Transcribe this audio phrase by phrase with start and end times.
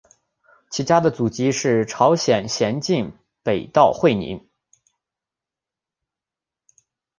[0.71, 4.49] 其家的祖籍是朝鲜咸镜北道会宁。